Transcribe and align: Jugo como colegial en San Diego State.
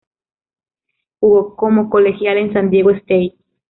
Jugo 1.19 1.55
como 1.55 1.91
colegial 1.91 2.37
en 2.39 2.51
San 2.53 2.71
Diego 2.71 2.89
State. 2.89 3.35